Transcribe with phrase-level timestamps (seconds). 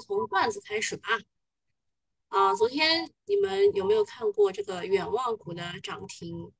[0.00, 1.20] 从段子开始吧。
[2.28, 6.52] 啊，昨天你们有没有看过这个远望股的涨停？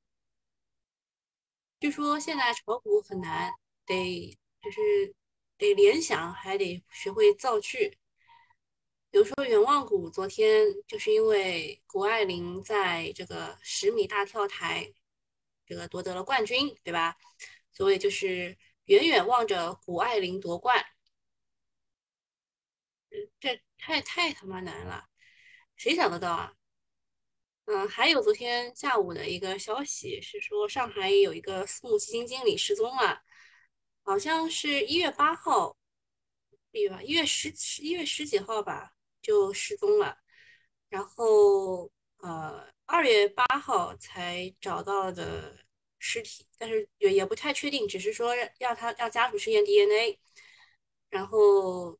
[1.79, 3.51] 据说现在炒股很难，
[3.85, 5.15] 得就是
[5.57, 7.97] 得联想，还得学会造句。
[9.09, 14.93] 比如说远望股昨天就是因为谷爱凌在这个十米大跳台
[15.65, 17.17] 这个夺得了冠军，对吧？
[17.71, 20.85] 所以就是远远望着谷爱凌夺冠。
[23.39, 25.05] 这太太他妈难了，
[25.75, 26.53] 谁想得到啊？
[27.65, 33.21] 嗯，还有昨天下午的一个消息是说，上海有一个私募基金经理失踪了，
[34.03, 35.75] 好像是一月八号，
[36.71, 37.01] 对吧？
[37.03, 40.17] 一月十十一月十几号吧就失踪了，
[40.89, 45.63] 然后呃二月八号才找到的
[45.99, 50.19] 尸体，但是也也不太确定，只是说让他让家属去验 DNA，
[51.09, 51.97] 然后。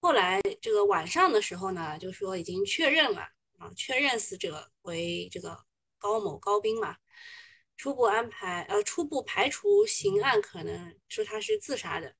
[0.00, 3.20] 后来这个晚上的时候呢，就说已经确认了
[3.58, 5.58] 啊，确认死者为这个
[5.98, 6.96] 高某高兵嘛，
[7.76, 12.14] 初步安排呃初步排除刑案可能，说他是自杀的。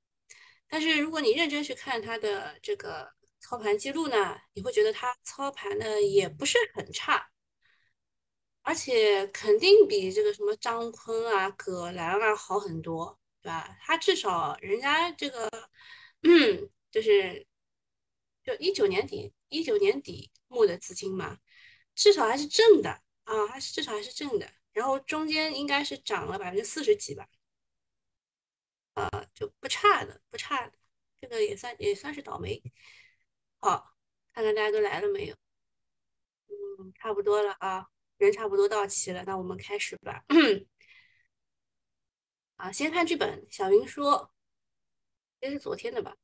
[0.68, 7.30] 但是如果你认真去看他的这个操盘记录呢，你会觉得他操盘的也不是很差，
[8.62, 13.76] 而且肯定比这个什么张坤啊、葛兰啊好很多，对吧？
[13.80, 15.48] 他至少人家这个
[16.22, 17.46] 嗯， 就是。
[18.48, 21.38] 就一九年底，一九年底募的资金嘛，
[21.94, 24.50] 至少还是正的啊，还是至少还是正的。
[24.72, 27.28] 然后中间应该是涨了百分之四十几吧，
[28.94, 30.72] 呃，就不差的，不差的。
[31.20, 32.62] 这个也算也算是倒霉。
[33.58, 33.94] 好，
[34.32, 35.36] 看看大家都来了没有？
[36.46, 40.24] 嗯，差不多了啊，人差不多到齐了，那我们开始吧。
[42.56, 43.46] 啊，先看剧本。
[43.50, 44.32] 小云说，
[45.38, 46.16] 这是昨天的吧？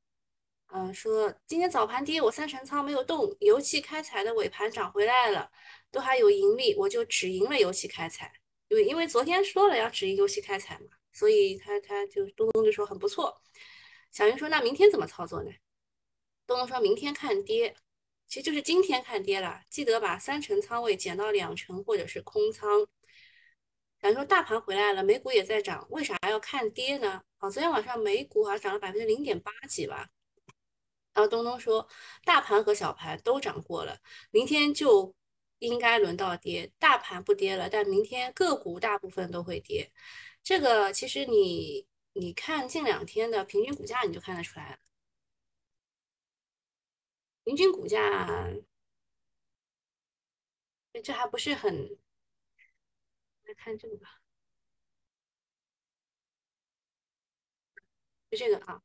[0.76, 5.48] 嗯，说今天早盘跌，我三成仓没有动，油气开采的尾盘涨回来了，
[5.92, 8.32] 都还有盈利，我就止盈了油气开采。
[8.66, 13.40] 因为因为昨天说了要止盈油气开采嘛，所以他他就东东就说很不错。
[14.10, 15.50] 小云说那明天怎么操作呢？
[16.44, 17.76] 东东说明天看跌，
[18.26, 22.84] 其实就是今天看跌了，记得把三成仓位减到两成或者是空仓。
[24.02, 27.22] 小云说大盘回来了，美股也在涨，为啥要看跌呢？
[27.38, 30.08] 哦，昨天晚上美股好像涨了百分之零点八几吧。
[31.14, 31.88] 然后东东说，
[32.24, 33.98] 大盘和小盘都涨过了，
[34.30, 35.14] 明天就
[35.60, 36.72] 应该轮到跌。
[36.78, 39.90] 大盘不跌了，但明天个股大部分都会跌。
[40.42, 44.78] 这个其实你你看近两天的平均股价，你就看得出来了。
[47.44, 48.50] 平均股价，
[51.02, 51.98] 这还不是很。
[53.44, 54.20] 来看这个吧，
[58.30, 58.82] 就这个啊。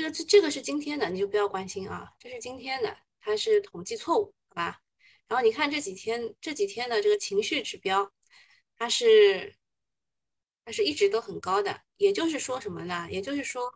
[0.00, 4.80] 这个这这个是今天的，你就不要关心啊，这是今天的，它是统计错误，好吧？
[5.28, 8.10] 然后你看这几天这几天的这个情绪指标，
[8.78, 9.54] 它是
[10.64, 13.08] 它是一直都很高的，也就是说什么呢？
[13.10, 13.70] 也就是说，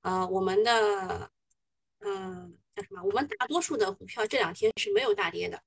[0.00, 1.30] 呃，我们的
[1.98, 3.02] 嗯叫什么？
[3.02, 5.62] 我们大多数的股票这两天是没有大跌的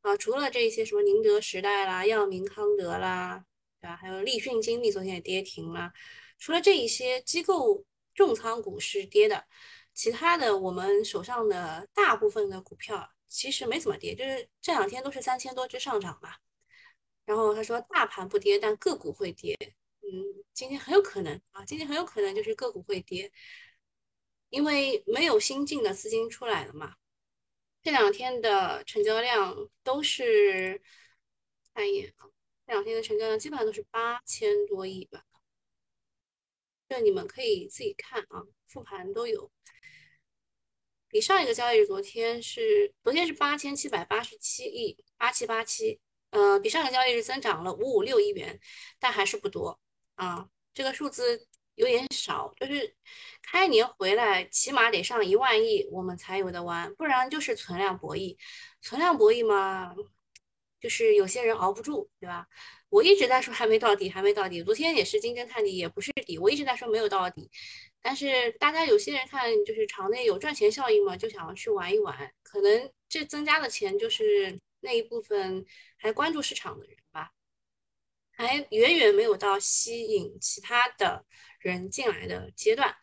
[0.00, 3.44] 啊，除了这些什么宁德时代啦、药明康德啦，
[3.78, 3.96] 对吧？
[3.96, 5.92] 还有立讯精密昨天也跌停了，
[6.38, 7.84] 除了这一些机构。
[8.14, 9.44] 重仓股是跌的，
[9.92, 16.36] 其他的我们手上的大部分的股票其实没怎么跌，就是这两天都是三千多只上涨嘛。
[17.24, 19.56] 然后他说大盘不跌，但个股会跌。
[20.02, 23.32] 嗯，今天很有可能啊，今天很有可能就是个股会跌，
[24.50, 26.96] 因为没有新进的资金出来了嘛。
[27.82, 30.80] 这两天的成交量都是
[31.74, 32.28] 看一眼啊，
[32.66, 35.24] 这两天的成交量基本上都是八千多亿吧。
[36.88, 39.50] 这你们可以自己看啊，复盘都有。
[41.08, 46.00] 比上一个交易日，昨天是昨天是八千七百八十七亿，八七八七，
[46.30, 48.58] 呃，比上个交易日增长了五五六亿元，
[48.98, 49.80] 但还是不多
[50.16, 51.46] 啊，这个数字
[51.76, 52.52] 有点少。
[52.56, 52.96] 就是
[53.42, 58.36] 开年回来，起码得上一万亿，我们才有的玩，不然就是存量博弈。
[58.82, 59.94] 存量博弈嘛，
[60.84, 62.46] 就是有些人熬不住，对吧？
[62.90, 64.62] 我一直在说还没到底，还没到底。
[64.62, 66.36] 昨天也是金针探底，也不是底。
[66.36, 67.50] 我一直在说没有到底，
[68.02, 72.30] 但是大家有些人看就是场内有赚钱效应嘛，就想要去玩一玩。
[72.42, 75.64] 可能这增加的钱就是那一部分
[75.96, 77.32] 还关注市场的人吧，
[78.30, 81.24] 还远远没有到吸引其他的
[81.60, 82.94] 人进来的阶段。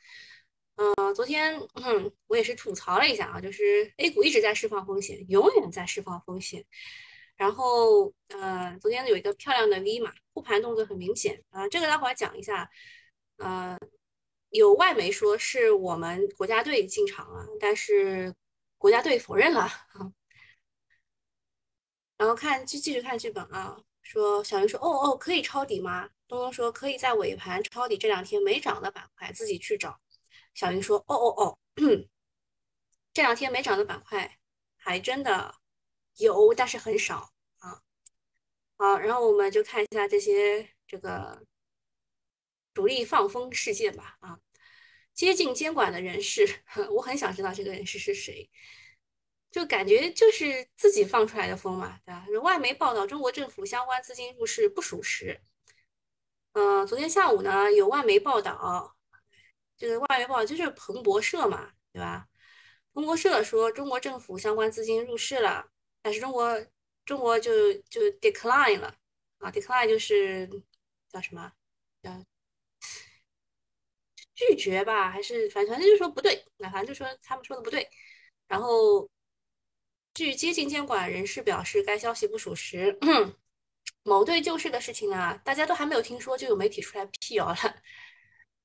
[0.76, 6.64] 嗯，昨天嗯我也是吐槽了一下啊，就是 A 股一直在释放风险，永远在释放风险。
[7.42, 12.70] 然后，呃，昨天有一个漂亮的 V 嘛，护盘动作很明显啊，这个待会儿讲一下。
[13.38, 13.76] 呃，
[14.52, 18.32] 有外媒说是我们国家队进场了，但是
[18.78, 19.68] 国家队否认了。
[22.16, 26.08] 然后看继继续看剧本啊，说小云说哦哦可以抄底吗？
[26.28, 30.00] 东东说可以在尾盘抄底这两天没涨的板块自己去找。
[30.54, 31.58] 小云说哦哦哦，
[33.14, 34.38] 这两天没涨的板块
[34.78, 35.56] 还真的
[36.18, 37.82] 有，但是很少啊。
[38.78, 41.46] 好，然后我们就看一下这些这个
[42.74, 44.40] 主力放风事件吧啊，
[45.14, 48.50] 接近监管的人士， 我很想知道这个人士是谁。
[49.52, 52.26] 就感觉就是自己放出来的风嘛，对吧？
[52.42, 55.42] 外媒报道中国政府相关资金入市不属实。
[56.54, 58.96] 嗯，昨天下午呢，有外媒报道，
[59.76, 62.30] 这个外媒报道就是彭博社嘛，对吧？
[62.94, 65.70] 彭博社说中国政府相关资金入市了，
[66.02, 66.66] 但是中国
[67.06, 68.96] 中国就就 decline 了
[69.40, 70.48] 啊，decline 就是
[71.10, 71.52] 叫什么？
[72.04, 72.12] 叫
[74.36, 75.12] 拒绝吧？
[75.12, 77.90] 还是反正反正就说不对，那反正就说他们说的不对，
[78.48, 79.10] 然后。
[80.14, 83.00] 据接近监管人士表示，该消息不属实。
[84.04, 87.56] 某队救市的事情啊，大家都还没有听说，就有媒体出来辟谣了。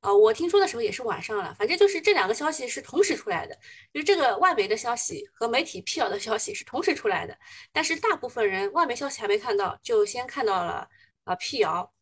[0.01, 3.59] 啊，我听说的时候也是晚上了，反正就是这两个消息是同时出来的，
[3.93, 7.37] 就这个外媒的消息和媒体辟谣的消息是同时出来的。
[7.73, 10.89] 但是大部分人外媒消息还没看到，就先看到了
[11.25, 11.93] 啊辟谣。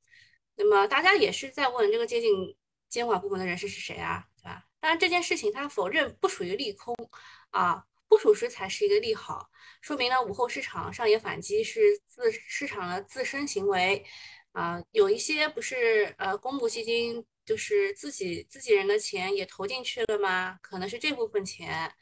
[0.57, 2.57] 那么大家也是在问这个接近
[2.89, 4.65] 监管部门的人士是谁啊，对吧？
[4.81, 6.95] 当然这件事情他否认不属于利空
[7.51, 7.85] 啊。
[8.07, 9.51] 不属实才是一个利好，
[9.81, 14.05] 说明呢午后市场上演反击是自市场的自身行为
[14.53, 20.59] 啊，有一些不是呃公募基金就是自己自己人的钱也投进去了吗？
[20.63, 21.95] 可能是这部分钱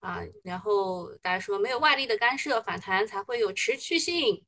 [0.00, 4.44] 啊，然后大家说没有外力的干涉，反弹才会有持续性。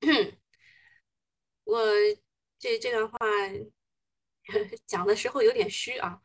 [1.64, 1.84] 我
[2.58, 3.18] 这这段话
[4.86, 6.20] 讲的时候有点虚啊。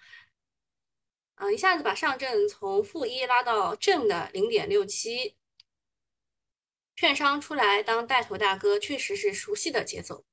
[1.35, 5.35] 嗯，一下子把上证从负一拉到正的零点六七，
[6.95, 10.23] 券商出来当带头大哥，确实是熟悉的节奏。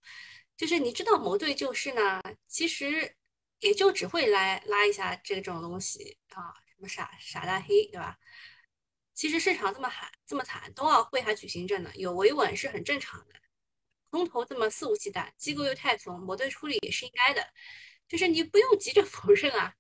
[0.61, 3.17] 就是你知道某队救市呢，其实
[3.61, 8.19] 也就只会来拉一下这种东西啊，什么傻傻大黑，对吧？
[9.15, 13.35] 其实市场这么喊这么惨，冬奥会还举行着呢，有维稳是很正常的。
[14.11, 17.43] 空头这么肆无忌惮，机构又太怂，某队处理也是应该的。
[18.07, 19.73] 就是你不用急着否认啊。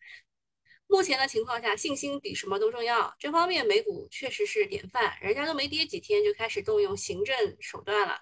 [0.86, 3.14] 目前的情况下，信心比什么都重要。
[3.18, 8.18] 这方面美股确实是典范，人家都没跌几天就开始动用行政手段了，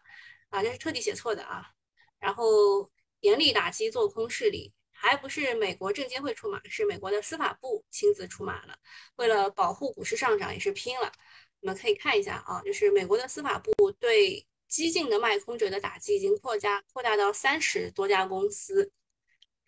[0.48, 1.70] 啊，这是特地写错的啊。
[2.18, 8.76] 然后严厉打击做空势力，还不是美国证监会出马，是美国的司法部亲自出马了。
[9.16, 11.12] 为了保护股市上涨，也是拼了。
[11.60, 18.92] 你们可以看一下啊，就是美国的司法部对激进的卖空者的打击已经扩加扩大到三十多家公司，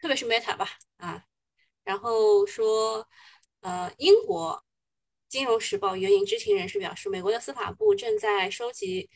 [0.00, 0.69] 特别是 Meta 吧，
[0.99, 1.25] 啊。
[1.82, 3.08] 然后说，
[3.61, 4.52] 呃，英国
[5.29, 9.11] 《金融时报》援引知情人士表示，美国的司法部正在收集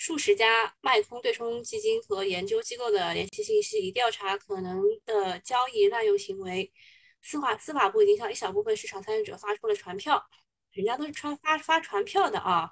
[0.00, 6.72] 数十家卖空对冲基金和研究机构的联系信息，以调查可能的交易滥用行为。
[7.20, 10.24] 司法司法部已经向一小部分市场参与者发出了传票，
[10.70, 12.70] 人家都是传发发传票的啊。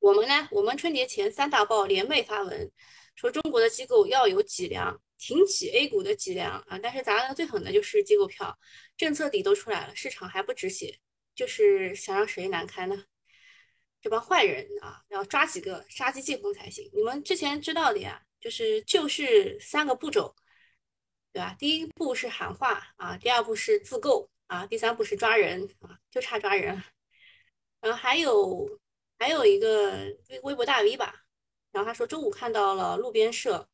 [0.00, 2.72] 我们呢，我们春节前三大报联袂发文，
[3.14, 5.00] 说中国的机构要有脊梁。
[5.18, 6.78] 挺起 A 股的脊梁啊！
[6.82, 8.58] 但是砸的最狠的就是机构票，
[8.98, 10.98] 政策底都出来了，市场还不止血，
[11.34, 13.04] 就是想让谁难堪呢？
[14.06, 16.88] 这帮坏人啊，要抓几个杀鸡儆猴才行。
[16.94, 20.32] 你们之前知道的呀，就是就是三个步骤，
[21.32, 21.56] 对吧？
[21.58, 26.80] 第一步是喊话啊，第二步是自购啊，第三步是抓人啊，就差抓人。
[27.80, 28.78] 然后还有
[29.18, 29.96] 还有一个
[30.28, 31.24] 微微博大 V 吧，
[31.72, 33.68] 然后他说中午看到了路边社。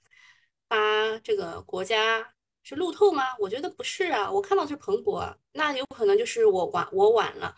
[0.66, 3.36] 发这个国家是路透吗？
[3.38, 7.54] 我觉得不是啊，我看到是彭博，那有可能就是我晚我晚了，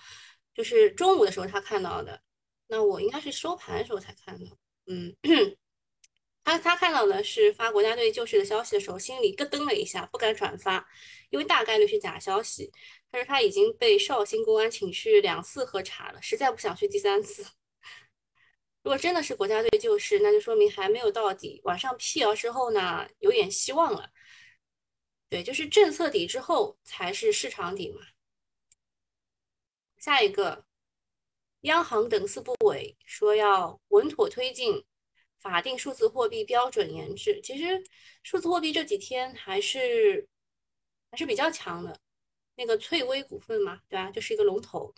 [0.53, 2.21] 就是中午的时候他看到的，
[2.67, 4.57] 那我应该是收盘的时候才看到。
[4.87, 5.15] 嗯，
[6.43, 10.87] 他他看到的是发国家队救市的消息的时候，心里咯噔了一下，不敢转发，
[11.31, 12.71] 因为大概率是假消息。
[13.11, 17.45] 但是他已经被绍兴公安请去两次喝茶了，实在不想去第三次。
[18.83, 21.61] 如果真的是国家队救市，那就说明还没有到底。
[21.65, 24.11] 晚上辟谣之后呢，有点希望了。
[25.31, 28.01] 对，就是政策底之后才是市场底嘛。
[29.97, 30.67] 下一个，
[31.65, 34.85] 央行等四部委说要稳妥推进
[35.39, 37.41] 法定数字货币标准研制。
[37.43, 37.83] 其实
[38.23, 40.29] 数字货币这几天还是
[41.11, 41.99] 还是比较强的。
[42.57, 44.11] 那个翠微股份嘛，对吧？
[44.11, 44.95] 就是一个龙头。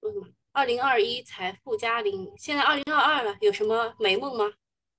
[0.00, 0.28] 说什么？
[0.52, 4.54] 二零二一财富加零，现在二零二二了，有什么美梦吗？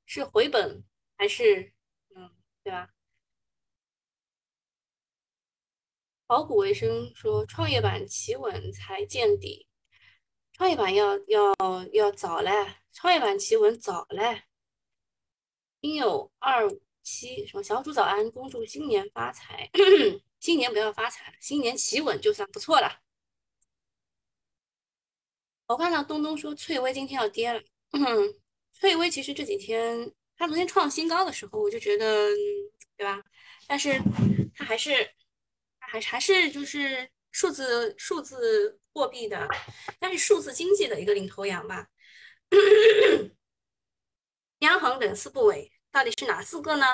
[0.06, 0.84] 是回本
[1.18, 1.74] 还是
[2.16, 2.30] 嗯，
[2.64, 2.90] 对吧？
[6.28, 9.68] 炒股为生说创业板企稳才见底，
[10.62, 11.56] 创业板要要
[11.92, 12.52] 要早嘞，
[12.94, 14.44] 创业板企稳早嘞。
[15.82, 19.68] 听友二五七什么小主早安，恭祝新年发财，
[20.40, 23.02] 新年不要发财，新年企稳就算不错了。
[25.66, 27.60] 我看到东东说翠微今天要跌了，
[28.72, 32.28] 翠微其实这几天它昨天创新高的时候，我就觉得
[32.96, 33.20] 对吧？
[33.66, 34.00] 但是
[34.54, 35.12] 它还是
[35.80, 39.48] 还还是就是数字数字货币的，
[40.00, 41.88] 但是数字经济的一个领头羊吧。
[44.60, 46.86] 央行等四部委到底是哪四个呢？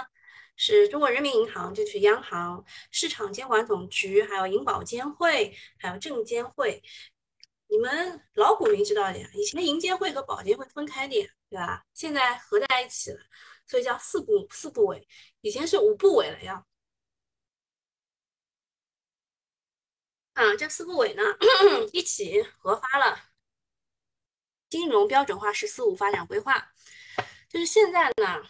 [0.55, 6.81] 是中国人民银行，这是央行；市场监管总局，还有银保监会，还有证监会。
[7.67, 11.83] 你们老股民知道的呀，以前银监会和保监会分开的，对吧？
[11.93, 13.19] 现在合在一起了，
[13.67, 15.07] 所以叫四部四部委。
[15.41, 16.63] 以前是五部委了呀。
[20.37, 21.23] 啊，这四部委呢，
[21.91, 23.17] 一起核发了
[24.69, 26.71] 金融标准化“十四五”发展规划。
[27.49, 28.43] 就是现在呢，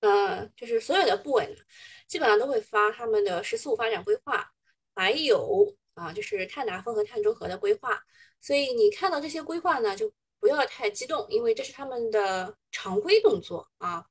[0.00, 1.62] 呃，就是所有的部委呢，
[2.08, 4.52] 基本上都会发他们的“十四五”发展规划，
[4.96, 8.02] 还有啊，就是碳达峰和碳中和的规划。
[8.40, 14.04] 所以你看到这些规划呢，就不要太激动，因为这是他们的常规动作啊。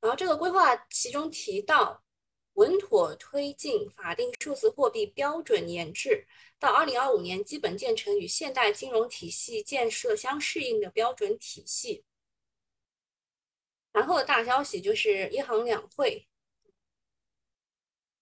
[0.00, 2.03] 然后这个规划其中提到，
[2.54, 6.26] 稳妥推进法定数字货币标准研制，
[6.58, 12.04] 到二零二五年基本建成与现代金融体系建设相适应的标准体系。
[13.92, 16.26] 然后的大消息就是一行两会，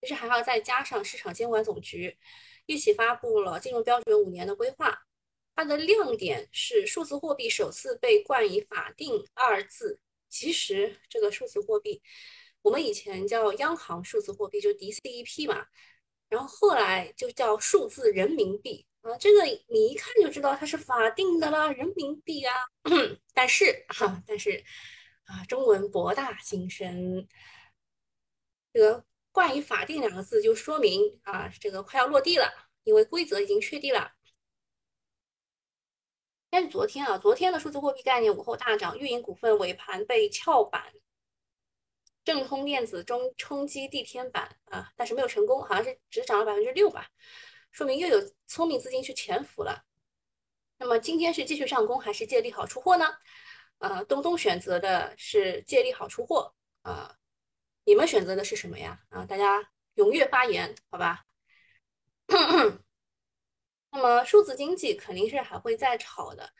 [0.00, 2.18] 其实还要再加上市场监管总局
[2.66, 5.06] 一起发布了金融标准五年的规划。
[5.54, 10.00] 它的亮点是数字货币首次被冠以法定二字。
[10.28, 12.02] 其实这个数字货币，
[12.62, 15.66] 我们以前叫央行数字货币，就 DCEP 嘛，
[16.28, 19.16] 然后后来就叫数字人民币啊。
[19.18, 22.54] 这个你一看就知道它是法定的啦，人民币啊。
[23.34, 24.64] 但是哈，但是。
[25.24, 27.26] 啊，中文博大精深，
[28.72, 32.52] 这个冠以“法定”两个字，就说明啊，这个快要落地了，
[32.82, 34.12] 因为规则已经确定了。
[36.50, 40.92] 但是昨天啊，昨天的数字货币概念午后大涨，运营股份尾盘被翘板，
[42.24, 47.08] 正通电子中冲击地天板啊，但是没有成功，好像是只涨了百分之六吧，
[47.70, 49.84] 说明又有聪明资金去潜伏了。
[50.78, 53.08] 那么今天是继续上攻，还是借力好出货呢？
[53.78, 57.16] 呃，东东选择的是借力好出货啊，
[57.84, 59.00] 你们选择的是什么呀？
[59.08, 59.60] 啊，大家
[59.96, 61.24] 踊跃发言，好吧？
[63.90, 66.52] 那么数字经济肯定是还会再炒的，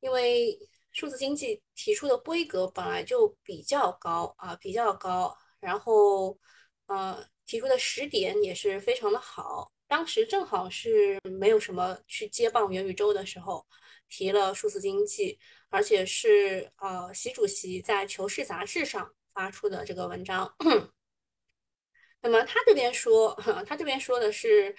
[0.00, 0.58] 因为
[0.92, 6.38] 数字经济提出的规格本来就比较高啊，比较高，然后
[6.86, 13.66] 呃提出的时点也是非常的好，当时正好是没有什么去接棒元宇宙的时候，
[14.08, 15.38] 提了数字经济。
[15.72, 20.52] 而且是呃，习主席在《求是》杂志上发出的这个文章。
[22.20, 23.32] 那么他这边说，
[23.64, 24.74] 他这边说的是，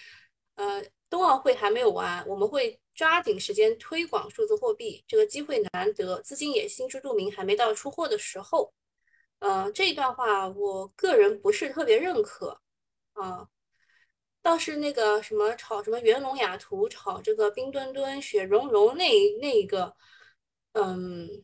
[0.55, 8.73] 呃，冬奥会还没有完，我们会抓紧时间推广数字货币，这个机会难得，资金也心知肚明，还没到出货的时候。
[9.39, 12.61] 嗯，这一段话我个人不是特别认可
[13.13, 13.47] 啊，
[14.41, 19.93] 倒是那个什么炒什么元龙雅图，炒这个冰墩墩、雪融融那那个。
[20.73, 21.43] 嗯，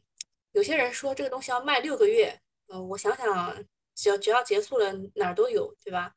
[0.54, 6.14] 有些人说这个东西要卖六个月，嗯，我想想，只要只要结束了，哪儿都有，对吧？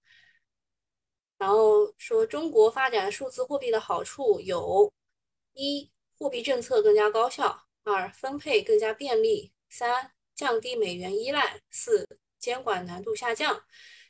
[1.41, 4.93] 然后说中国发展数字货币的好处有：
[5.55, 12.07] 一、货币政策更加高效；二、分配更加便利；三、降低美元依赖；四、
[12.39, 13.65] 监管难度下降。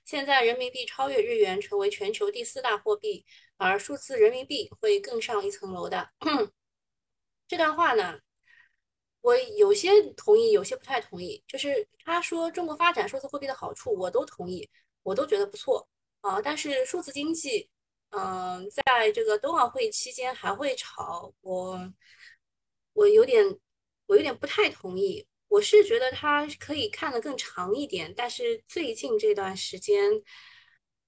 [0.05, 3.25] 现在人民币超越日元，成为全球第四大货币，
[3.59, 6.11] 而数字人民币会更上一层楼的。
[7.47, 8.19] 这段话呢？
[9.21, 11.45] 我有些同意，有些不太同意。
[11.47, 14.69] 就是他说中国发展数字货币的好处，我都同意，
[15.05, 15.89] 我都觉得不错
[16.21, 16.41] 啊。
[16.41, 17.69] 但是数字经济，
[18.11, 21.93] 嗯，在这个冬奥会期间还会炒，我
[22.93, 23.45] 我有点
[24.07, 25.27] 我有点不太同意。
[25.49, 30.11] 我是觉得它可以看得更长一点，但是最近这段时间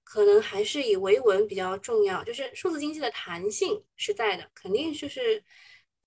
[0.03, 2.23] 可能还是以维稳比较重要。
[2.23, 5.43] 就是数字经济的弹性是在的，肯定就是。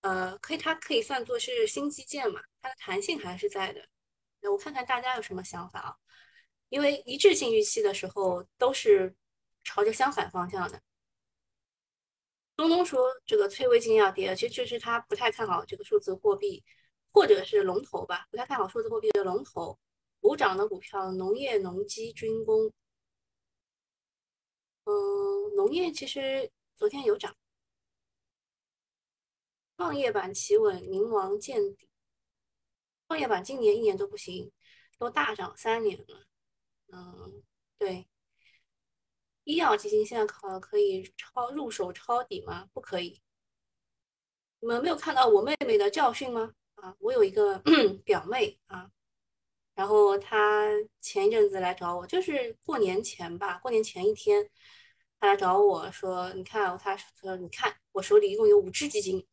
[0.02, 2.40] 呃，可以，它可以算作是新基建嘛？
[2.62, 3.88] 它的弹性还是在的。
[4.40, 5.96] 那我看看大家有什么想法啊？
[6.68, 9.14] 因为一致性预期的时候都是
[9.64, 10.82] 朝着相反方向的。
[12.56, 16.64] 东东说这个翠微金要跌，其实就是他不太看好这个数字货币，
[17.12, 19.78] 或者是龙头吧，不太看好数字货币的龙头。
[20.20, 22.72] 补涨的股票，农业、农机、军工。
[24.84, 27.36] 嗯，农业其实昨天有涨，
[29.76, 31.88] 创业板企稳，宁王见底。
[33.06, 34.50] 创业板今年一年都不行，
[34.98, 36.26] 都大涨三年了。
[36.92, 37.42] 嗯，
[37.78, 38.06] 对。
[39.44, 42.68] 医药基金现在考可以抄入手抄底吗？
[42.72, 43.20] 不可以。
[44.60, 46.52] 你们没有看到我妹妹的教训吗？
[46.74, 47.62] 啊，我有一个
[48.04, 48.90] 表妹啊，
[49.74, 50.66] 然后她
[51.00, 54.50] 前一阵子来找我，就是过年前吧，过年前一天，
[55.20, 59.24] 她来找我说：“你看，她说你看，我手里一共有五只基金，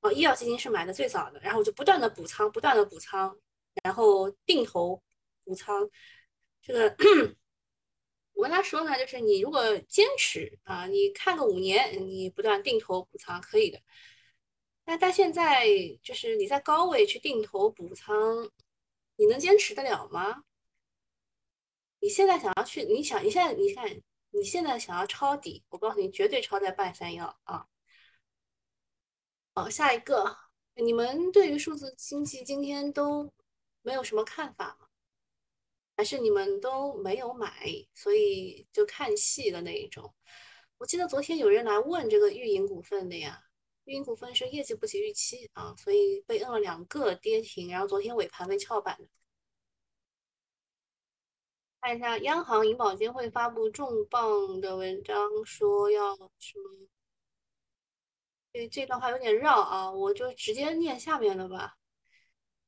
[0.00, 3.38] 哦，医药基金是买的最早的，然后我就不断的补仓，不断的补仓，
[3.84, 5.00] 然后定投
[5.44, 5.88] 补仓，
[6.66, 7.36] 这个。”
[8.34, 13.80] 我跟他说呢，就是你如果坚持啊，你看个五年，你不断定投补仓可以的。
[14.84, 15.66] 那但现在
[16.02, 18.50] 就是你在高位去定投补仓，
[19.16, 20.44] 你能坚持得了吗？
[22.00, 27.66] 你现在想要去，你想你现在你看你现在想要抄底，我告诉你，绝对抄在半山腰啊！
[29.54, 30.36] 好，下一个，
[30.74, 33.32] 你们对于数字经济今天都
[33.80, 34.85] 没有什么看法吗？
[35.96, 37.50] 还是你们都没有买，
[37.94, 40.14] 所以就看戏的那一种。
[40.76, 43.42] 我记得昨天有人来问这个运营股份的呀，
[43.84, 48.98] 运营股份是业绩不及预期啊，所以被摁了两个跌停，然后昨天尾盘被翘板。
[51.80, 56.88] 看一下，央行银保监会发布重磅的文章，说要什么？
[58.52, 61.78] 对，这段话有点绕啊，我就直接念下面的吧，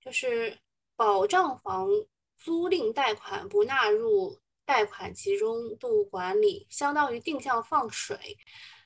[0.01, 0.59] 就是
[0.97, 1.91] 保障房。
[2.39, 8.39] 租赁贷款不纳入贷款集中度管理，相当于定向放水，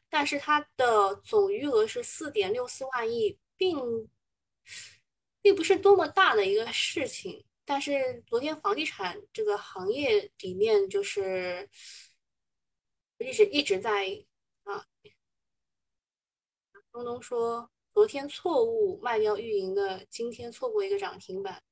[0.09, 4.09] 但是它的总余额是四点六四万亿，并
[5.43, 7.45] 并不是多么大的一个事情。
[7.65, 11.69] 但是昨天房地产这个行业里面就是
[13.19, 14.25] 一直一直在
[14.65, 14.85] 啊，
[16.91, 21.63] 东东说昨天错误卖掉运营的，今天错过一个涨停板。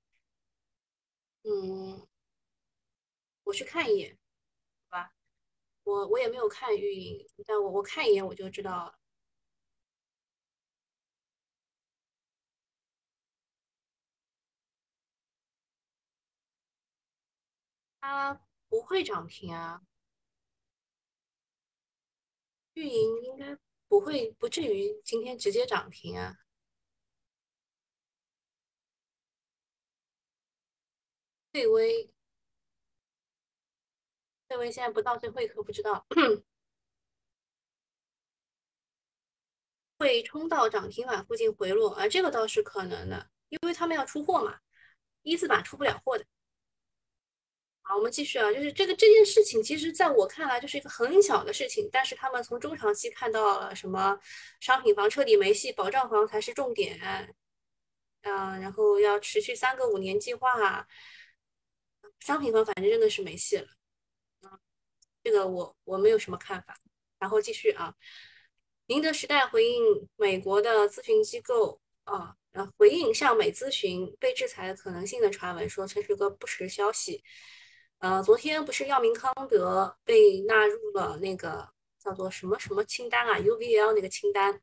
[1.44, 2.06] 嗯，
[3.46, 4.16] 我去看一眼，
[4.90, 5.12] 好吧，
[5.84, 8.94] 我我也没有看运营，但我我看一眼我就知道了，
[18.02, 19.80] 它不会涨停啊，
[22.74, 23.56] 运营应该
[23.88, 26.39] 不会，不至于今天直接涨停啊。
[31.52, 32.08] 翠微，
[34.48, 36.06] 翠微现在不到最会刻，不知道
[39.98, 44.60] 会冲到涨停板附近回落啊，这个倒是可能的，因为他们要出货嘛，
[45.22, 46.24] 一字板出不了货的。
[47.82, 54.16] 好，我们继续啊，就是这个这件事情，其实在我看来就是一个很小的事情，但是他们从中长期看到了什么
[54.60, 57.34] 商品房彻底没戏，保障房才是重点，
[58.22, 60.86] 嗯，然后要持续三个五年计划。
[62.20, 63.66] 商品房反正真的是没戏了，
[64.42, 64.60] 啊，
[65.24, 66.78] 这个我我没有什么看法。
[67.18, 67.94] 然后继续啊，
[68.86, 77.22] 宁德时代回应美国的咨询机构啊，然后回应向美咨询被制裁的可能性的传闻，说这是个不实消息。
[77.98, 84.62] 呃，昨天不是药明康德被纳入了那个叫做什么什么清单啊，UVL 那个清单，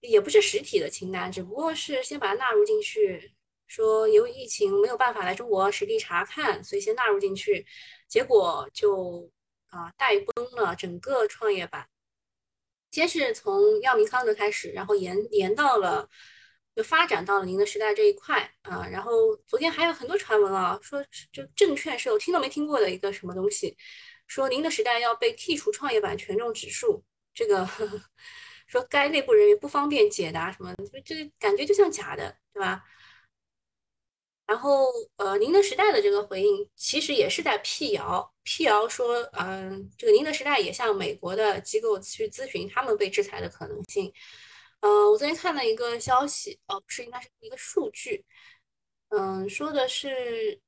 [0.00, 3.32] 也不是实体的清单，只不过是先把它纳入进去。
[3.68, 7.64] 说由于疫情没有办法来中国实地查看，所以先纳入进去，
[8.08, 9.30] 结果就
[9.68, 11.86] 啊带崩了整个创业板。
[12.90, 16.08] 先是从药明康德开始，然后延延到了，
[16.74, 18.86] 就发展到了宁德时代这一块啊。
[18.88, 23.76] 然后昨天还有很多传闻啊，说就证券是我听都没听过的一个什么东西，
[24.26, 27.04] 说宁德时代要被剔除创业板权重指数，
[27.34, 28.00] 这个呵呵
[28.66, 32.82] 说该内部人员不方便解答什么，就这感觉就像假的，对吧？
[34.48, 44.10] 然后，呃，宁德时代的这个回应其实也是在辟谣，辟谣说，嗯，这个宁德时代也向美国的机构去咨询他们被制裁的可能性。
[44.80, 48.24] 嗯，我昨天看了一个消息，哦，不是，应该是一个数据，
[49.10, 50.58] 嗯，说的是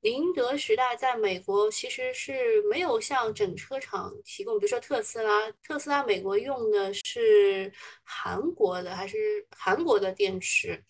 [0.00, 7.70] 宁德时代在美国其实是没有向整车厂提供，比如说特斯拉，特斯拉美国用的是
[8.04, 10.82] 韩国的还是韩国的电池。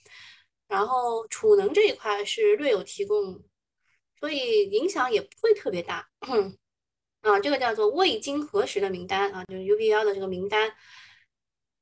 [0.68, 3.42] 然后储能这一块是略有提供，
[4.20, 6.09] 所以影响也不会特别大。
[7.22, 10.72] 啊，这个叫做未经核实的名单啊，就是 UBL 的这个名单。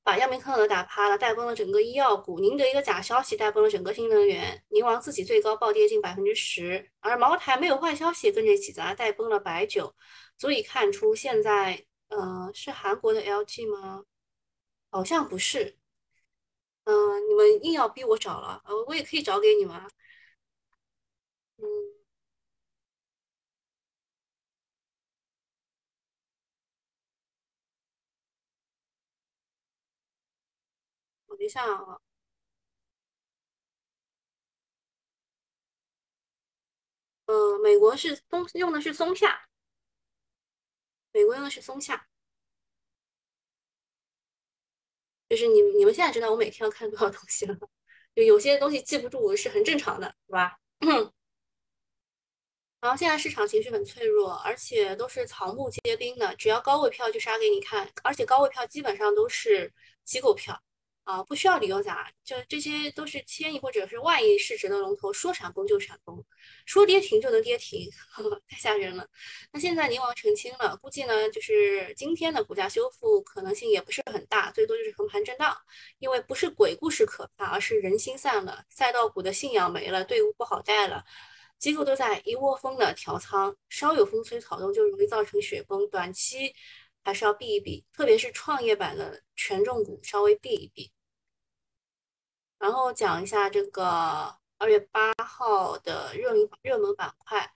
[0.02, 2.38] 把药明康德打趴了，带崩了整个医药股。
[2.38, 9.92] 宁德一个假消息带崩了整个新能源，宁王自己最高暴跌近百分之十，而茅台没有坏消息跟着一起砸，带崩了白酒。
[10.38, 14.04] 足以看出现在，呃，是韩国的 LG 吗？
[14.90, 15.76] 好像不是。
[16.86, 16.94] 嗯，
[17.28, 19.76] 你们硬要逼我找了，呃，我也可以找给你们。
[21.58, 21.64] 嗯，
[31.28, 31.98] 等一下啊。
[37.26, 39.46] 呃，美国是松用的是松下，
[41.12, 42.05] 美国用的是松下，
[45.28, 47.56] 就是你你们现在知道我每天要看多少东西了，
[48.14, 50.56] 就有些东西记不住是很正常的，对吧？
[52.80, 59.72] 然后现在市场情绪很脆弱，而且都是草木皆兵的，只要高位票就杀给你看，而且高位票基本上都是
[60.04, 60.62] 机构票。
[61.06, 66.20] 啊，不需要理由砸，就这些都是千亿或者是万亿市值的龙头，说闪崩就闪崩，
[66.64, 69.08] 说跌停就能跌停，呵 呵太吓人了。
[69.52, 75.56] 那现在宁王澄清了，估计呢就是今天的股价修复可能性也不是很大，最多就是横盘震荡，
[76.00, 81.04] 因为不是鬼故事可怕，而是人心散了，赛道股的信仰没了，队伍不好带了，
[81.56, 86.52] 机构都在一窝蜂的调仓，稍有风吹草动就容易造成雪崩，短期
[87.04, 90.90] 还是要避一避，特别是创业板的权重股稍微避一避。
[92.58, 97.52] 然后讲一下这个二月八号的热门热门板块，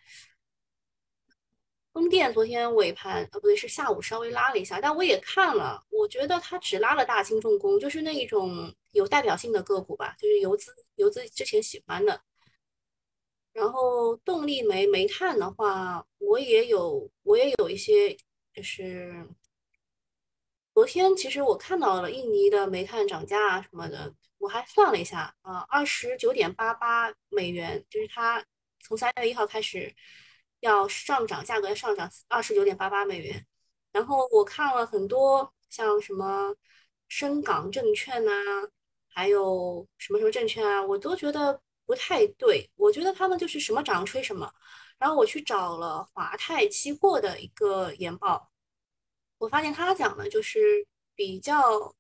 [1.92, 12.20] 风电昨天尾盘呃不对是下午稍微拉了一下，但我也看了，我觉得它只拉了大清重工，就是那一种有代表性的个股吧，就是游资游资之前喜欢的。
[13.52, 18.16] 然后动力煤煤炭的话，我也有我也有一些
[18.54, 19.26] 就是。
[20.72, 28.42] 昨天其实我看到了印尼的煤炭涨价啊什么的，我还算了一下啊，二十九点八八美元，就是它
[28.82, 29.94] 从三月一号开始
[30.60, 33.46] 要上涨，价格要上涨二十九点八八美元。
[33.92, 36.54] 然后我看了很多像什么
[37.08, 38.32] 深港证券呐，
[39.08, 44.50] 还有什么什么证券啊，我都觉得不太对，我觉得他们就是什么涨吹什么。
[44.98, 48.50] 然后我去找了华泰期货的一个研报。
[49.38, 51.94] 我发现他讲的就是比较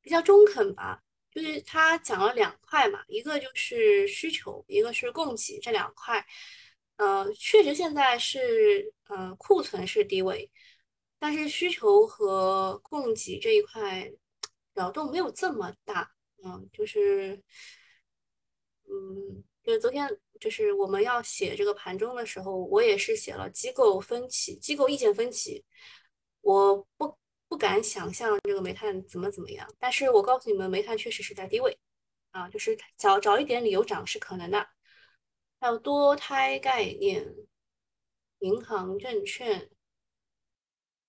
[0.00, 6.24] 比较中肯吧，就是他讲了两块嘛，一个就是需求，一个是供给这两块。
[6.96, 10.50] 呃，确实现在是呃库存是低位，
[11.18, 14.10] 但是需求和供给这一块
[14.74, 16.10] 扰动没有这么大。
[16.44, 17.42] 嗯，就是
[18.88, 20.08] 嗯，就是昨天
[20.40, 25.64] 就是我们要写这个盘中的时候，我也是写了机构分歧，机构意见分歧。
[26.40, 27.16] 我不
[27.50, 31.76] 不敢想象这个煤炭怎么怎么样，但是我告诉你们，煤炭确实是在低位，
[32.30, 34.68] 啊，就是找找一点理由涨是可能的。
[35.58, 37.34] 还有多胎概念、
[38.38, 39.68] 银行、证券、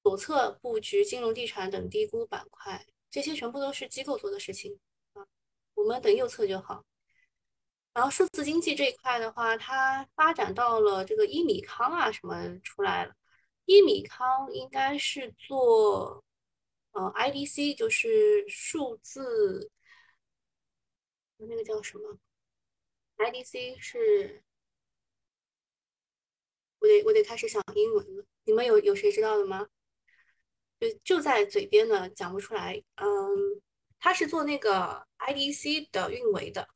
[0.01, 4.79] 左侧布局金融地产等低估板块，这些全部都是机构做的事情
[5.13, 5.21] 啊，
[5.75, 6.83] 我们等右侧就好。
[7.93, 13.13] 然后数字经济这一块的话，它发展到了这个一米康啊什么出来了。
[13.65, 16.23] 一米康应该是做
[16.91, 19.71] 呃 IDC，就是数字
[21.37, 22.19] 那个叫什么
[23.17, 24.43] ？IDC 是，
[26.79, 28.25] 我得我得开始想英文了。
[28.43, 29.67] 你们有有谁知道的吗？
[30.79, 32.83] 就就在嘴边呢，讲不出来。
[32.95, 33.61] 嗯，
[33.99, 36.67] 他是做那个 IDC 的运维的，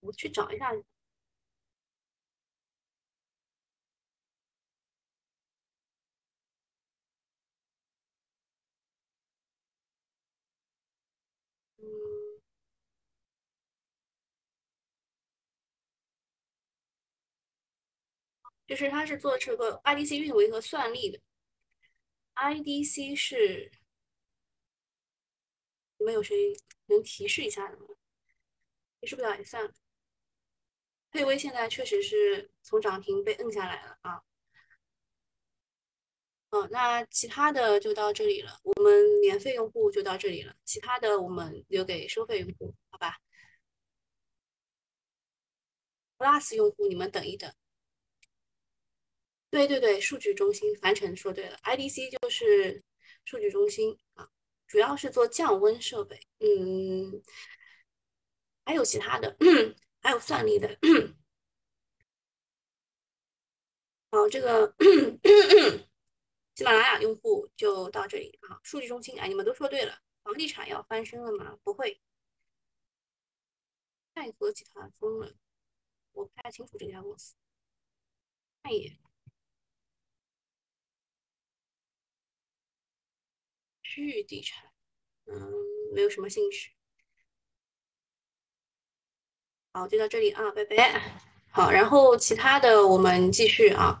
[0.00, 0.72] 我去找一下。
[18.70, 21.20] 就是他是做这个 IDC 运维和算力的。
[22.36, 23.68] IDC 是，
[25.98, 26.36] 你们有谁
[26.86, 27.86] 能提示一下的吗？
[29.00, 29.72] 提示不了也算了。
[31.10, 34.22] 沛威现在确实是从涨停被摁下来了啊。
[36.50, 38.60] 嗯，那其他的就到这里了。
[38.62, 43.18] 我们免费用户就到这里了，其他的我们留给收费用户，好吧
[46.18, 47.52] ？Plus 用户你们等一等。
[49.50, 52.82] 对对对，数据中心，樊晨说对了，IDC 就是
[53.24, 54.28] 数据中心啊，
[54.66, 56.20] 主要是做降温设备。
[56.38, 57.20] 嗯，
[58.64, 59.36] 还有其他的，
[60.00, 60.78] 还有算力的。
[64.10, 64.74] 好，这个。
[66.54, 68.60] 喜马拉雅用户就到这里啊。
[68.62, 71.58] 数据中心，哎，你们都说对了，房地产要翻身了吗？
[71.64, 72.00] 不会。
[74.14, 75.34] 泰和集团疯了，
[76.12, 77.34] 我不太清楚这家公司，
[78.62, 79.09] 看一眼。
[83.90, 84.62] 区域地产，
[85.26, 85.52] 嗯，
[85.92, 86.70] 没有什么兴趣。
[89.72, 91.02] 好，就到这里啊，拜拜。
[91.50, 94.00] 好，然后其他的我们继续啊，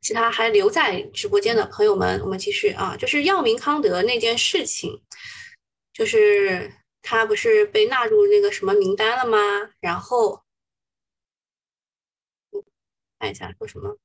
[0.00, 5.00] 其他还留在直播间的朋友们，我们继续啊，就是药明康德那件事情，
[5.92, 9.38] 就是他不是被纳入那个什么名单了吗？
[9.78, 10.42] 然后
[13.20, 13.96] 看一下说什么，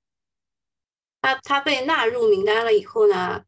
[1.19, 3.43] 他他被纳入名单了以后呢，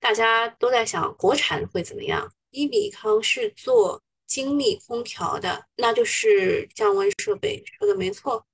[0.00, 2.32] 大家都在想国产会怎么样？
[2.50, 8.46] 伊比康是做精密空调的，那就是降温设备，说的没错。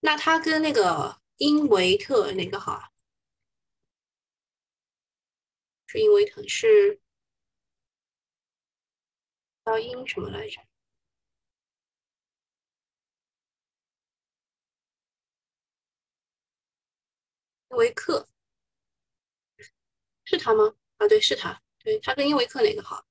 [0.00, 2.88] 那它跟那个英维特哪个好啊？
[5.86, 7.00] 是英维特是
[9.64, 10.60] 叫英什么来着？
[17.70, 18.28] 英维克
[20.30, 20.72] 是他吗？
[20.98, 21.60] 啊，对，是他。
[21.82, 23.04] 对，他跟英维克哪个好？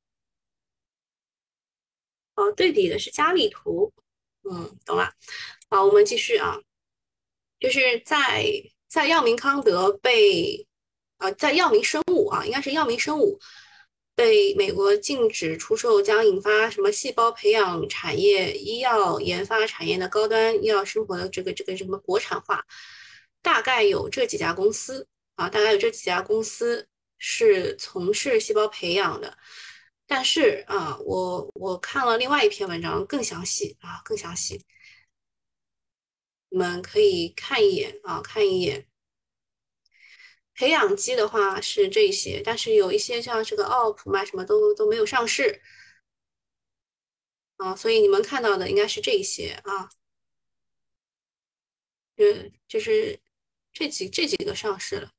[2.36, 3.92] 哦，对比的是佳丽图。
[4.50, 5.12] 嗯，懂了。
[5.70, 6.58] 好，我们继续啊。
[7.60, 8.46] 就是在
[8.88, 10.66] 在药明康德被
[11.18, 13.38] 啊，在药明生物啊，应该是药明生物
[14.16, 22.66] 被美国禁止出售，将引发什么细胞培养产业、医药研发产业的高端医药生活的这个这个什么国产化，
[23.42, 26.88] 大概有这几家公司啊，大概有这几家公司
[27.20, 29.38] 是从事细胞培养的。
[30.08, 34.66] 但是啊，我我看了另外一篇文章，更详细啊，更详细。
[36.50, 38.88] 你们可以看一眼啊，看一眼。
[40.56, 45.62] 培养基的话是这些，但是有一些像这个奥普嘛，什么都都没有上市
[47.58, 49.90] 啊，所以你们看到的应该是这些啊，
[52.18, 52.26] 就
[52.68, 53.20] 就是
[53.72, 55.12] 这几这几个上市了，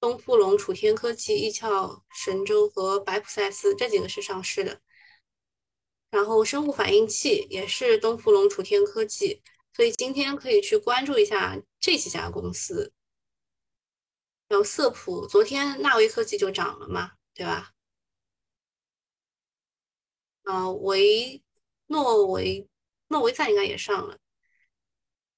[0.00, 4.80] 东富龙、楚天科技、易翘神州和白普赛斯这几个是上市的，
[6.10, 9.42] 然后生物反应器也是东富龙、楚天科技。
[9.72, 12.92] 所以今天可以去关注一下这几家公司，
[14.48, 17.70] 然后色普昨天纳威科技就涨了嘛，对吧？
[20.42, 21.40] 啊，维
[21.86, 22.68] 诺维
[23.06, 24.18] 诺维赞应该也上了，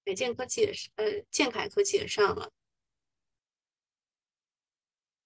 [0.04, 2.50] 北建科技也是，呃，建凯科技也上了，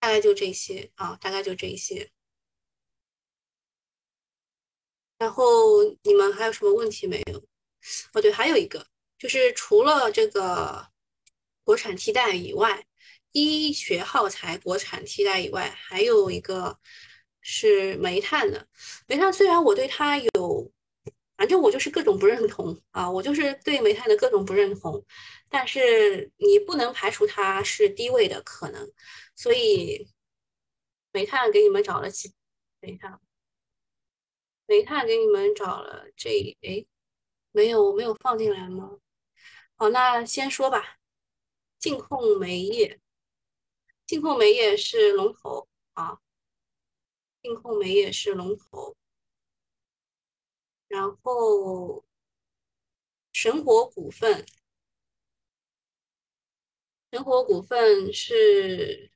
[0.04, 2.10] 大概就这些啊，大概就这些。
[5.16, 7.38] 然后你们还有什么问题没有？
[8.12, 8.86] 哦，对，还有一个。
[9.18, 10.86] 就是除了这个
[11.62, 12.86] 国产替代以外，
[13.32, 16.78] 医学耗材国产替代以外，还有一个
[17.40, 18.68] 是煤炭的。
[19.06, 20.70] 煤炭虽然我对它有，
[21.38, 25.02] 反正我就是各种不认同啊，我就是对煤炭的各种不认同，
[25.48, 28.92] 但是你不能排除它是低位的可能，
[29.34, 30.08] 所以
[31.12, 32.34] 煤炭给你们找了几，
[32.80, 33.20] 等一下，
[34.66, 36.86] 煤炭给你们找了这，哎，
[37.52, 39.00] 没有没有放进来吗？
[39.76, 40.98] 好，那先说吧。
[41.78, 43.00] 净控煤业，
[44.06, 46.20] 净控煤业是龙头啊。
[47.42, 48.96] 净控煤业是龙头，
[50.88, 52.06] 然后
[53.32, 54.46] 神火股份，
[57.10, 59.12] 神火股份是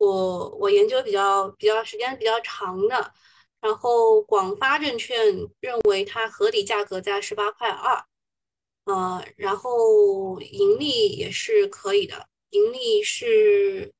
[0.00, 3.12] 我我研究比较比较时间比较长的，
[3.60, 8.02] 然后广发证券认为它合理价格在十八块二。
[8.84, 13.92] 呃，然后盈利也是可以的，盈利是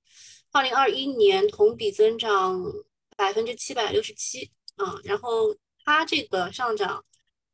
[0.53, 2.65] 二零二一年同比增长
[3.17, 7.05] 百分之七百六十七啊，然后它这个上涨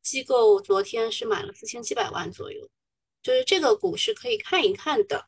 [0.01, 2.67] 机构昨天是买了四千七百万左右，
[3.21, 5.25] 就是这个股是可以看一看的，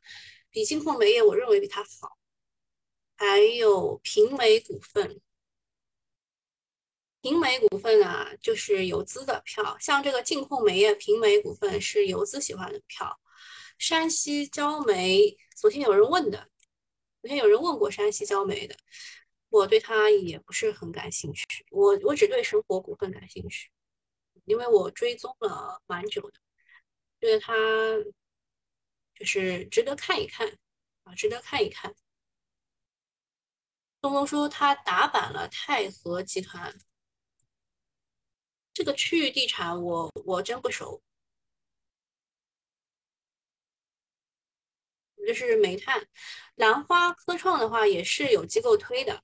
[0.49, 2.17] 比金控煤业我认为比它好，
[3.19, 5.19] 还有平煤股份。
[7.21, 13.19] 平煤股份啊，就是游资的票，像这个净控煤业平煤股份是游资喜欢的票。
[13.77, 16.49] 山西焦煤，昨天有人问的，
[17.21, 18.77] 昨天有人问过山西焦煤的，
[19.49, 21.45] 我对它也不是很感兴趣。
[21.71, 23.69] 我我只对神火股份感兴趣，
[24.45, 26.39] 因为我追踪了蛮久的，
[27.19, 27.53] 觉得它
[29.15, 30.57] 就是值得看一看
[31.03, 31.93] 啊，值得看一看。
[34.01, 36.77] 东东说他打板了泰和集团。
[38.73, 41.01] 这个区域地产，我我真不熟。
[45.27, 46.07] 这是煤炭。
[46.55, 49.23] 兰花科创的话也是有机构推的，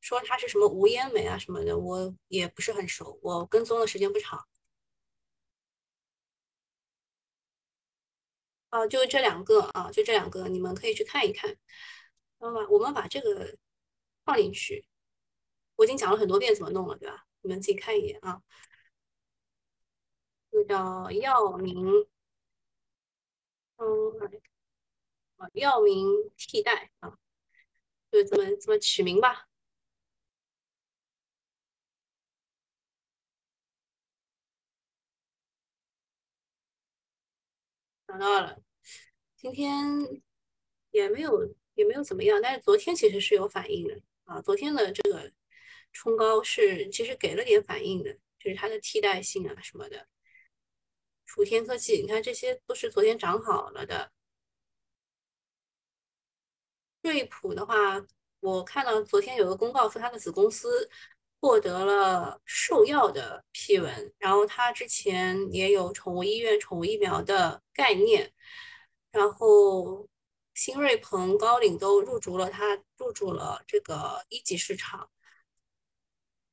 [0.00, 4.46] 说它是什么无烟煤啊什么的，我也不是很熟，我跟踪的时间不长。
[8.70, 11.56] 啊，就这两个啊，就这两个，你们可以去看一看。
[12.38, 13.56] 那么，我们把这个
[14.24, 14.86] 放进去。
[15.76, 17.26] 我已经讲了很多遍怎么弄了，对吧？
[17.42, 18.42] 你们自己看一眼啊。
[20.50, 21.76] 这个叫药明，
[23.76, 23.86] 嗯，
[25.36, 26.06] 啊，药明
[26.36, 27.18] 替代啊，
[28.10, 29.48] 就这么这么取名吧。
[38.06, 38.62] 找到了，
[39.36, 39.76] 今天
[40.92, 44.40] 也没有也没有怎么样，但是昨天其实是有反应的啊。
[44.42, 45.30] 昨天的这个
[45.92, 50.06] 冲高是其实给了点反应的，就是它的替代性啊什么的。
[51.26, 54.12] 楚天科技，你看这些都是昨天涨好了的。
[57.02, 58.04] 瑞普的话，
[58.40, 60.88] 我看到昨天有个公告说它的子公司
[61.40, 68.32] 获得了兽药的批文，然后它之前也有宠物医院、宠物疫苗的概念，
[69.10, 70.08] 然后
[70.54, 75.10] 新瑞鹏、高瓴都入驻了，它入驻了这个一级市场，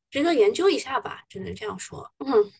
[0.10, 2.12] 值得研究一下吧，只能这样说。
[2.20, 2.52] 嗯。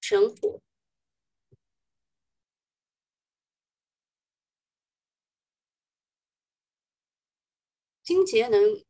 [0.00, 0.62] 神虎，
[8.02, 8.84] 金节能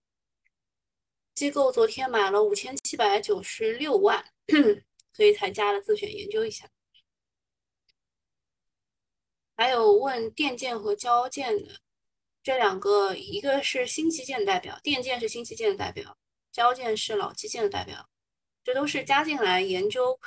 [1.34, 4.33] 机构昨天买了五千七百九十六万，
[5.12, 6.68] 所以才加了自选研究一下。
[9.56, 11.80] 还有问电建和交建的
[12.42, 16.18] 这两个，一个是新基建代表，电建是新基建的代表，
[16.52, 18.08] 交建是老基建的代表，
[18.64, 20.18] 这都是加进来研究。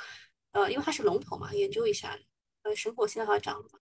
[0.52, 2.18] 呃，因为它是龙头嘛，研究一下。
[2.62, 3.78] 呃，神火现在还涨吗？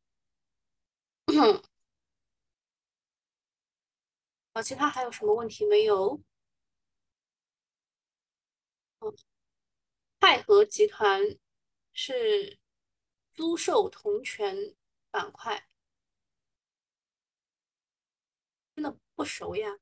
[4.53, 6.21] 啊，其他还有什么问题没有？
[8.99, 9.13] 嗯，
[10.29, 11.21] 泰和集团
[11.93, 12.59] 是
[13.31, 14.75] 租售同权
[15.09, 15.69] 板块，
[18.75, 19.79] 真的不熟呀。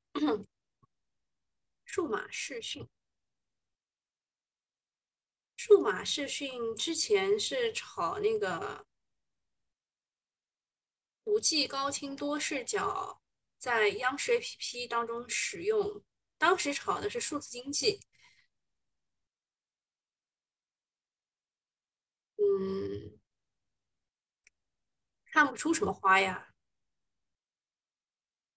[1.84, 2.88] 数码视讯。
[5.56, 8.86] 数码视讯之前是炒那个
[11.24, 13.20] 五 G 高清多视角，
[13.58, 16.04] 在央视 APP 当中使用，
[16.38, 17.98] 当时炒的是数字经济，
[22.46, 23.18] 嗯，
[25.32, 26.54] 看不出什么花呀。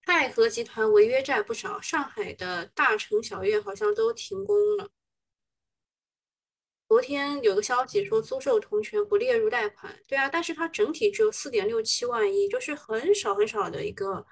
[0.02, 4.90] 泰和集团违约债不少，上海的大城小院好像都停工了。
[6.88, 14.26] 昨天有个消息说租售同权不列入贷款，对啊，但是它整体只有四点六七万亿，就是很少很少的一个，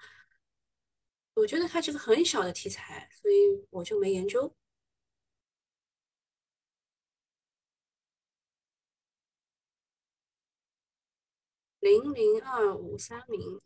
[1.34, 3.34] 我觉得它是个很小的题材，所以
[3.70, 4.52] 我就没研究。
[11.88, 13.58] 零零二五三零，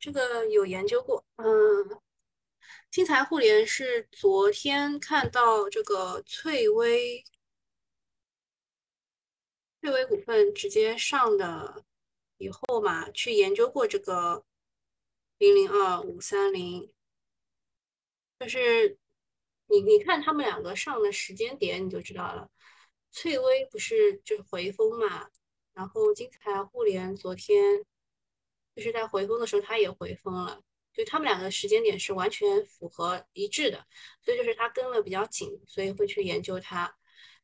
[0.00, 2.00] 这个有研究过，嗯。
[2.90, 7.22] 新材互联是昨天看到这个翠微，
[9.80, 11.84] 翠微股份直接上的
[12.38, 14.44] 以后嘛，去研究过这个
[15.38, 16.90] 零零二五三零，
[18.40, 18.98] 就是
[19.66, 22.50] 你你看他们两个上的时间点你就知道了，
[23.16, 25.30] 翠微不是就是回风嘛，
[25.72, 27.82] 然后金材互联昨天
[28.74, 30.62] 就是在回风的时候它也回风了。
[30.92, 33.86] 就他们两个时间点是完全符合一致的，
[34.22, 36.94] 所以就是他跟了比较紧，所以会去研究它。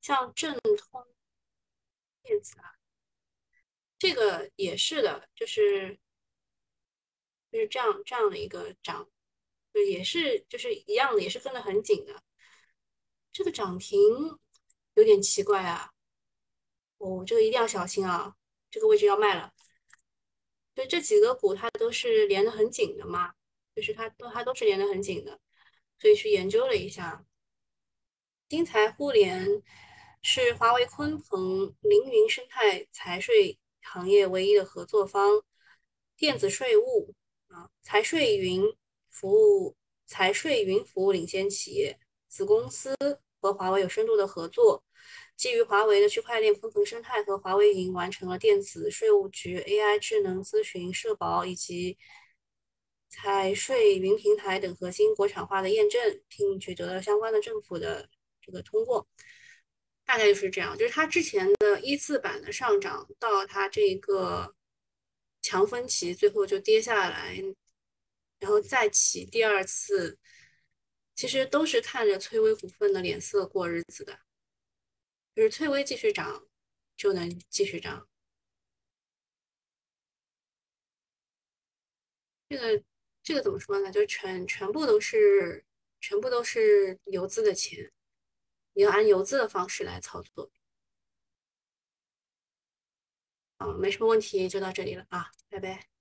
[0.02, 1.06] 像正通
[2.22, 2.76] 电子啊，
[3.98, 5.98] 这个也是的，就是
[7.50, 9.08] 就是这样这样的一个涨，
[9.72, 12.22] 就也是就是一样的，也是跟得很紧的。
[13.32, 13.98] 这个涨停
[14.94, 15.90] 有点奇怪啊，
[16.98, 18.34] 哦，这个一定要小心啊，
[18.70, 19.52] 这个位置要卖了。
[20.74, 23.34] 所以这几个股它都是连得很紧的嘛。
[23.74, 25.40] 就是它都它都是连得很紧的，
[25.98, 27.24] 所以去研究了一下。
[28.46, 29.62] 金财互联
[30.20, 35.42] 是华为鲲鹏凌云生态财税行业唯一的合作方，
[36.18, 37.14] 电子税务
[37.46, 38.62] 啊财税云
[39.08, 39.74] 服务
[40.04, 42.94] 财税云服务领先企业子公司
[43.42, 44.82] 和华为有深度的合作，
[45.36, 51.98] 基于华为的区块链分层生态和华为云完成了电子税务局 AI 智能咨询社保以及。
[53.14, 58.08] 财税云平台等核心国产化的验证，并取得了相关的政府的
[58.40, 59.06] 这个通过，
[60.06, 60.74] 大概就是这样。
[60.78, 64.54] 就是它之前的一字板的上涨，到它这个
[65.42, 67.38] 强分歧，最后就跌下来，
[68.38, 70.18] 然后再起第二次，
[71.14, 74.20] 其实都是看着翠微股份的脸色过日子的，
[75.34, 76.46] 就是翠微继续涨，
[76.96, 78.08] 就能继续涨。
[82.48, 82.84] 这个
[83.22, 83.90] 这个怎么说呢？
[83.90, 85.64] 就全全部都是
[86.00, 87.92] 全部都是游资的钱，
[88.72, 90.50] 你要按游资的方式来操作。
[93.58, 95.91] 啊，没什么问题，就到这里了啊，拜拜。